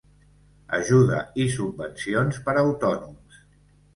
[0.77, 3.41] Ajuda i subvencions per a autònoms.